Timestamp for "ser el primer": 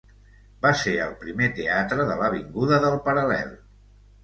0.79-1.51